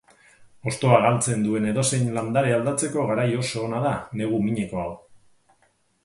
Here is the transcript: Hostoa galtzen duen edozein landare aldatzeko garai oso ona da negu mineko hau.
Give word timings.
Hostoa 0.69 1.01
galtzen 1.01 1.43
duen 1.47 1.67
edozein 1.71 2.07
landare 2.15 2.55
aldatzeko 2.55 3.03
garai 3.11 3.27
oso 3.41 3.61
ona 3.67 3.81
da 3.83 3.91
negu 4.23 4.39
mineko 4.47 4.81
hau. 4.85 4.91